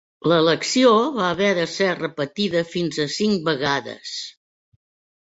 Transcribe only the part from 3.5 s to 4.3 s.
vegades.